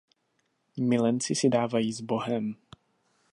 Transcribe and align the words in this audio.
Milenci 0.79 1.35
si 1.35 1.49
dávají 1.49 1.93
sbohem. 1.93 2.55